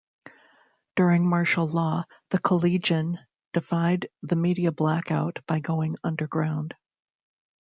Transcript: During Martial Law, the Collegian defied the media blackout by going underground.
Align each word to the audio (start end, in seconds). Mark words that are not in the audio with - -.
During 0.95 1.29
Martial 1.29 1.67
Law, 1.67 2.05
the 2.31 2.39
Collegian 2.39 3.19
defied 3.53 4.09
the 4.23 4.35
media 4.35 4.71
blackout 4.71 5.41
by 5.45 5.59
going 5.59 5.95
underground. 6.03 6.73